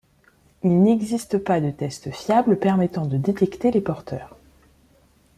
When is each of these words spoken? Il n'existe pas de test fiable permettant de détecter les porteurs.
Il 0.63 0.81
n'existe 0.81 1.37
pas 1.37 1.61
de 1.61 1.69
test 1.69 2.09
fiable 2.09 2.57
permettant 2.57 3.05
de 3.05 3.17
détecter 3.17 3.69
les 3.69 3.81
porteurs. 3.81 4.35